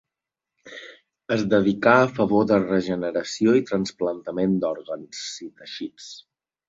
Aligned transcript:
Es 1.35 1.43
dedicà 1.51 1.93
a 2.05 2.07
favor 2.15 2.47
de 2.53 2.59
regeneració 2.63 3.53
i 3.61 3.67
trasplantament 3.73 4.57
d'òrgans 4.65 5.25
i 5.51 5.51
teixits. 5.61 6.09